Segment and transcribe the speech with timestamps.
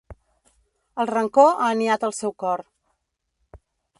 [1.03, 2.65] El rancor ha niat al seu cor.